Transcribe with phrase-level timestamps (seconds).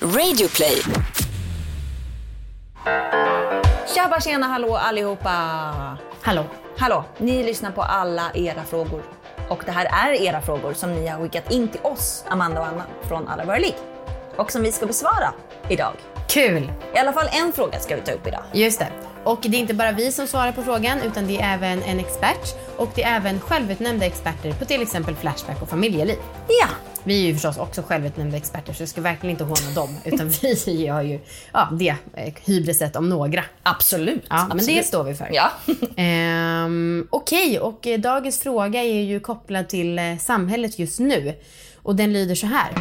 [0.00, 0.82] Radioplay.
[3.94, 5.30] Tjabba tjena hallå allihopa!
[6.22, 6.44] Hallå.
[6.78, 9.02] Hallå, ni lyssnar på alla era frågor.
[9.48, 12.66] Och det här är era frågor som ni har skickat in till oss, Amanda och
[12.66, 13.74] Anna, från Alla våra liv.
[14.36, 15.32] Och som vi ska besvara
[15.68, 15.92] idag.
[16.28, 16.72] Kul!
[16.94, 18.42] I alla fall en fråga ska vi ta upp idag.
[18.52, 18.88] Just det.
[19.24, 22.00] Och det är inte bara vi som svarar på frågan utan det är även en
[22.00, 26.18] expert och det är även självutnämnda experter på till exempel Flashback och familjeliv.
[26.48, 26.68] Ja,
[27.06, 30.28] Vi är ju förstås också självutnämnda experter så jag ska verkligen inte håna dem utan
[30.66, 31.20] vi har ju
[31.52, 33.44] ja, det eh, hybriset om några.
[33.62, 34.24] absolut.
[34.28, 34.80] Ja, men absolut.
[34.80, 35.28] det står vi för.
[35.32, 35.50] Ja.
[35.96, 41.34] Ehm, Okej, och eh, dagens fråga är ju kopplad till eh, samhället just nu.
[41.82, 42.72] Och den lyder så här.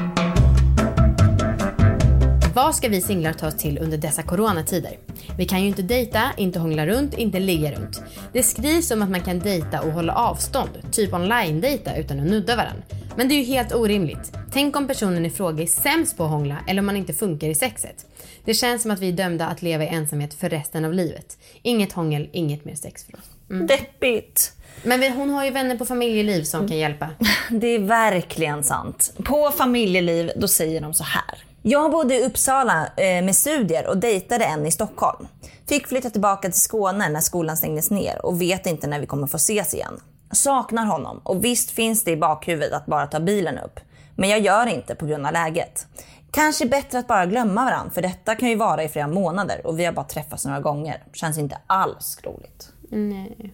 [2.55, 4.97] Vad ska vi singlar ta oss till under dessa coronatider?
[5.37, 8.01] Vi kan ju inte dejta, inte hångla runt, inte ligga runt.
[8.33, 12.55] Det skrivs om att man kan dejta och hålla avstånd, typ online-dejta utan att nudda
[12.55, 12.83] varandra.
[13.17, 14.31] Men det är ju helt orimligt.
[14.51, 17.47] Tänk om personen i fråga är sämst på att hångla eller om man inte funkar
[17.47, 18.05] i sexet.
[18.45, 21.37] Det känns som att vi är dömda att leva i ensamhet för resten av livet.
[21.61, 23.29] Inget hångel, inget mer sex för oss.
[23.67, 24.51] Deppigt.
[24.83, 27.09] Men vi, hon har ju vänner på familjeliv som kan hjälpa.
[27.49, 29.13] Det är verkligen sant.
[29.25, 31.43] På familjeliv, då säger de så här.
[31.61, 35.27] Jag bodde i Uppsala eh, med studier och dejtade en i Stockholm.
[35.69, 39.27] Fick flytta tillbaka till Skåne när skolan stängdes ner och vet inte när vi kommer
[39.27, 39.99] få ses igen.
[40.31, 43.79] Saknar honom och visst finns det i bakhuvudet att bara ta bilen upp.
[44.15, 45.87] Men jag gör inte på grund av läget.
[46.31, 49.79] Kanske bättre att bara glömma varandra för detta kan ju vara i flera månader och
[49.79, 51.03] vi har bara träffats några gånger.
[51.13, 52.69] Känns inte alls roligt.
[52.89, 53.53] Nej.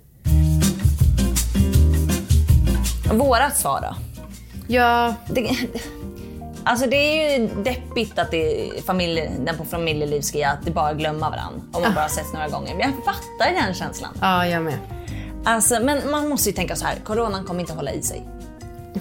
[3.13, 3.95] Vårat svar då?
[4.67, 5.57] Ja, Det,
[6.63, 10.93] alltså det är ju deppigt att det familje, den på familjeliv ska att det bara
[10.93, 12.75] glömma varandra om man bara setts några gånger.
[12.75, 14.11] Men jag fattar den känslan.
[14.21, 14.77] ja, jag med.
[15.45, 18.27] Alltså, men man måste ju tänka så här, coronan kommer inte hålla i sig.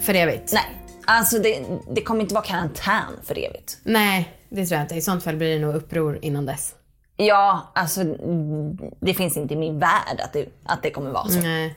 [0.01, 0.53] För evigt.
[0.53, 0.63] Nej,
[1.05, 3.77] alltså det, det kommer inte vara karantän för evigt.
[3.83, 4.95] Nej, det tror jag inte.
[4.95, 6.75] I sånt fall blir det nog uppror innan dess.
[7.17, 8.03] Ja, alltså
[8.99, 11.39] det finns inte i min värld att det, att det kommer vara så.
[11.39, 11.75] Nej.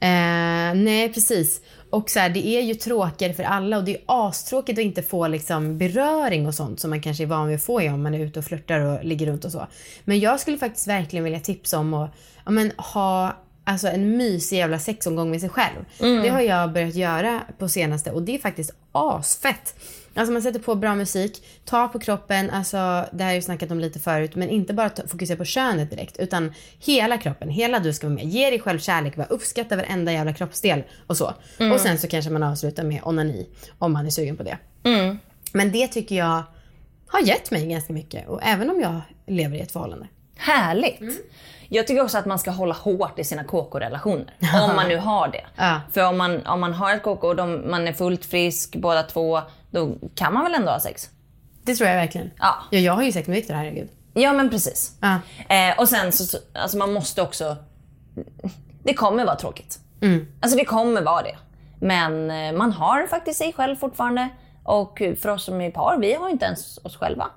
[0.00, 1.60] Eh, nej, precis.
[1.90, 5.02] Och så här, det är ju tråkigare för alla och det är astråkigt att inte
[5.02, 8.14] få liksom beröring och sånt som man kanske är van vid att få om man
[8.14, 9.66] är ute och flörtar och ligger runt och så.
[10.04, 12.10] Men jag skulle faktiskt verkligen vilja tipsa om att
[12.44, 13.36] ja, men, ha
[13.68, 15.84] alltså, en mysig jävla sexomgång med sig själv.
[16.22, 19.74] Det har jag börjat göra på senaste och det är faktiskt asfett.
[20.14, 22.76] Alltså man sätter på bra musik, tar på kroppen, alltså
[23.12, 26.16] det här har jag snackat om lite förut, men inte bara fokusera på könet direkt,
[26.18, 28.24] utan hela kroppen, hela du ska vara med.
[28.24, 31.34] Ge dig själv kärlek, bara uppskatta varenda jävla kroppsdel och så.
[31.72, 33.46] Och sen så kanske man avslutar med onani,
[33.78, 34.58] om man är sugen på det.
[35.52, 36.42] Men det tycker jag
[37.06, 40.06] har gett mig ganska mycket, och även om jag lever i ett förhållande.
[40.38, 41.00] Härligt.
[41.00, 41.14] Mm.
[41.68, 44.34] Jag tycker också att man ska hålla hårt i sina KK-relationer.
[44.62, 45.44] om man nu har det.
[45.56, 45.80] Ja.
[45.92, 49.02] För om man, om man har ett KK och de, man är fullt frisk båda
[49.02, 49.40] två,
[49.70, 51.10] då kan man väl ändå ha sex?
[51.62, 52.30] Det tror jag verkligen.
[52.38, 52.54] Ja.
[52.70, 53.88] Ja, jag har ju sex med Viktor, herregud.
[54.14, 54.92] Ja men precis.
[55.00, 55.18] Ja.
[55.48, 57.56] Eh, och sen så, så, alltså man måste också,
[58.82, 59.78] det kommer vara tråkigt.
[60.40, 61.36] Alltså det kommer vara det.
[61.80, 64.28] Men eh, man har faktiskt sig själv fortfarande.
[64.64, 67.30] Och för oss som är par, vi har inte ens oss själva.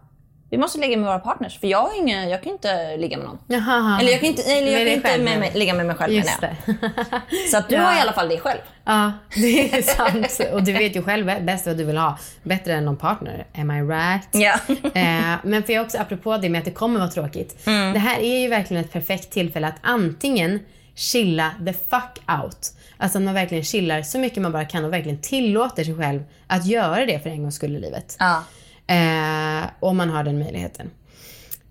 [0.52, 1.60] Vi måste ligga med våra partners.
[1.60, 3.38] För jag, har ingen, jag kan inte ligga med någon.
[3.48, 4.00] Jaha.
[4.00, 6.26] Eller jag kan inte, eller jag kan inte med, med, ligga med mig själv menar
[6.26, 6.76] Just jag.
[6.82, 7.48] det.
[7.52, 7.82] Så att du Ja.
[7.82, 8.60] har i alla fall dig själv.
[8.86, 10.54] Ja, det är sant.
[10.54, 12.18] Och du vet ju själv bäst vad du vill ha.
[12.44, 13.46] Bättre än någon partner.
[13.58, 14.28] Am I right?
[14.32, 14.54] Ja.
[15.02, 17.68] eh, men för jag också, apropå det med att det kommer vara tråkigt.
[17.68, 17.94] Mm.
[17.94, 20.60] Det här är ju verkligen ett perfekt tillfälle att antingen
[20.96, 22.58] chilla the fuck out.
[22.98, 26.24] Alltså att man verkligen chillar så mycket man bara kan och verkligen tillåter sig själv
[26.48, 28.16] att göra det för en gångs skull i livet.
[28.20, 28.44] ja.
[28.92, 30.90] Eh, om man har den möjligheten.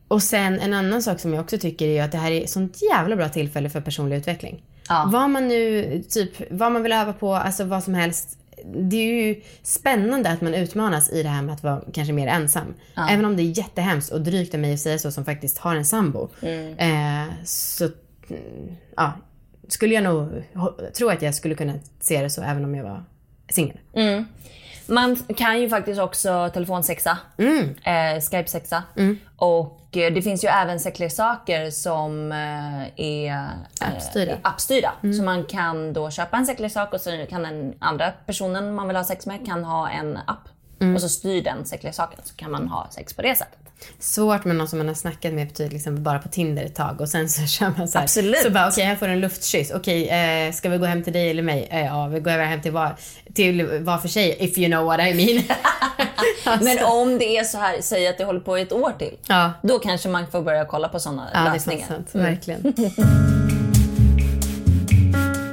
[0.09, 2.51] Och sen en annan sak som jag också tycker är att det här är ett
[2.51, 4.63] sånt jävla bra tillfälle för personlig utveckling.
[4.89, 5.09] Ja.
[5.13, 8.39] Vad man nu, typ, vad man vill öva på, alltså vad som helst.
[8.75, 12.27] Det är ju spännande att man utmanas i det här med att vara kanske mer
[12.27, 12.75] ensam.
[13.11, 15.77] Även om det är jättehemskt och drygt av mig att säga så som faktiskt har
[15.77, 16.29] en sambo.
[16.77, 19.13] Eh, så, mm, ja,
[19.69, 20.29] skulle jag nog
[20.95, 23.05] tro att jag skulle kunna se det så även om jag var
[23.49, 23.79] singel.
[24.91, 27.75] Man kan ju faktiskt också telefonsexa, Mm.
[27.85, 28.83] eh, Skype-sexa.
[29.37, 33.31] Och eh, det finns ju även sexleksaker som eh, är
[33.83, 34.37] eh, Appstyrda.
[34.43, 34.93] appstyrda.
[35.17, 38.97] Så man kan då köpa en sexleksak och så kan den andra personen man vill
[38.97, 40.49] ha sex med kan ha en app.
[40.95, 43.59] Och så styr den sexleksaken så kan man ha sex på det sättet.
[43.99, 47.01] Svårt med någon som man har snackat med typ liksom bara på Tinder ett tag
[47.01, 48.05] och sen så kör man så här.
[48.05, 48.39] Absolut.
[48.43, 49.71] Så bara okej, här får du en luftkyss.
[49.75, 51.69] Okej, eh, ska vi gå hem till dig eller mig?
[51.71, 52.97] Eh, ja, vi går hem till var,
[53.35, 55.45] till var för sig, if you know what I mean.
[56.45, 58.93] alltså, Men om det är så här, säg att det håller på i ett år
[58.99, 59.17] till.
[59.27, 59.53] Ja.
[59.63, 61.87] Då kanske man får börja kolla på sådana ja, det är lösningar.
[61.87, 62.25] sant, sant.
[62.25, 62.63] Verkligen.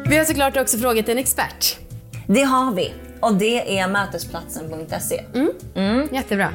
[0.09, 1.77] vi har såklart också frågat en expert.
[2.27, 2.93] Det har vi.
[3.19, 5.23] Och det är mötesplatsen.se.
[6.11, 6.53] Jättebra.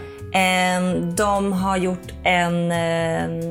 [1.16, 2.72] De har gjort en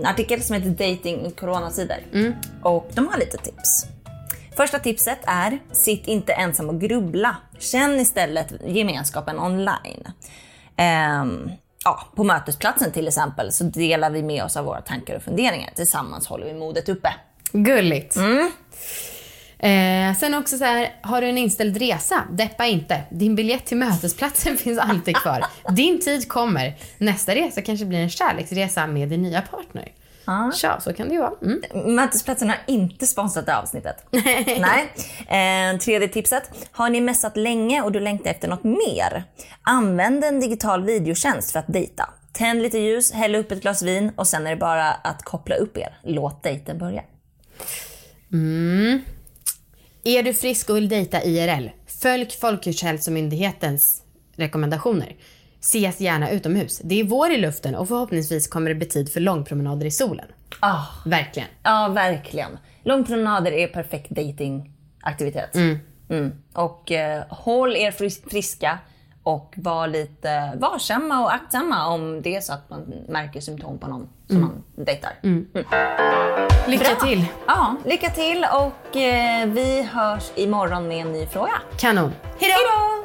[0.06, 1.98] artikel som heter Dating coronasidor.
[2.64, 3.86] Och de har lite tips.
[4.58, 7.36] Första tipset är, sitt inte ensam och grubbla.
[7.60, 10.08] Känn istället gemenskapen online.
[10.76, 11.52] Ehm,
[11.86, 15.70] ja, på mötesplatsen till exempel så delar vi med oss av våra tankar och funderingar.
[15.76, 17.14] Tillsammans håller vi modet uppe.
[17.52, 18.16] Gulligt.
[19.62, 22.24] Eh, sen också så här, har du en inställd resa?
[22.32, 23.02] Deppa inte.
[23.10, 25.46] Din biljett till mötesplatsen finns alltid kvar.
[25.70, 26.76] Din tid kommer.
[26.98, 29.92] Nästa resa kanske blir en kärleksresa med din nya partner.
[30.26, 30.52] Ja.
[30.56, 31.34] Tja, så kan det ju vara.
[31.42, 31.96] Mm.
[31.96, 34.06] Mötesplatsen har inte sponsrat det avsnittet.
[34.12, 34.92] Nej.
[35.28, 36.52] Eh, tredje tipset.
[36.72, 39.24] Har ni messat länge och du längtar efter något mer?
[39.62, 42.10] Använd en digital videotjänst för att dejta.
[42.34, 45.56] Tänd lite ljus, häll upp ett glas vin och sen är det bara att koppla
[45.56, 45.98] upp er.
[46.04, 47.04] Låt dejten börja.
[50.04, 51.68] Är du frisk och vill dejta IRL?
[52.02, 54.02] Följ Folkhälsomyndighetens
[54.36, 55.16] rekommendationer.
[55.60, 56.82] Ses gärna utomhus.
[56.84, 60.26] Det är vår i luften och förhoppningsvis kommer det bli tid för långpromenader i solen.
[60.60, 61.48] Ah, Verkligen.
[61.64, 62.58] ja, verkligen.
[62.84, 65.56] Långpromenader är perfekt datingaktivitet.
[66.10, 66.32] Mm.
[66.54, 68.80] Och eh, håll er fris- friska
[69.24, 73.88] och var lite varsamma och aktsamma om det är så att man märker symptom på
[73.88, 75.12] någon som man dejtar.
[76.68, 77.08] Lycka Bra.
[77.08, 77.26] till.
[77.48, 81.54] Ja, lycka till och eh, vi hörs imorgon med en ny fråga.
[81.80, 82.12] Kanon.
[82.40, 83.01] Hej då!